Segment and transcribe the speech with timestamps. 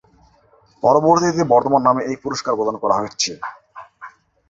[0.83, 3.31] পরবর্তীতে বর্তমান নামে এই পুরস্কার প্রদান করা হচ্ছে।